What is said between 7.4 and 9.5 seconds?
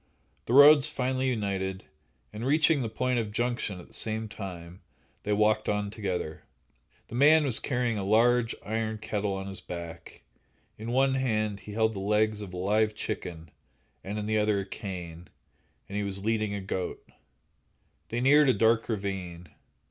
was carrying a large iron kettle on